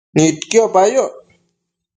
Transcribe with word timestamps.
Nidquipa 0.15 0.81
yoc 0.93 1.13